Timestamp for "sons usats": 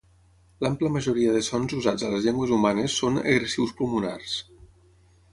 1.47-2.05